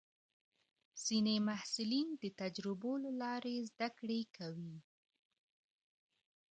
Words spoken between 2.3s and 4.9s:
تجربو له لارې زده کړه کوي.